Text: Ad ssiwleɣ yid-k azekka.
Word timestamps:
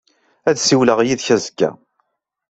Ad 0.49 0.57
ssiwleɣ 0.57 0.99
yid-k 1.03 1.29
azekka. 1.35 1.69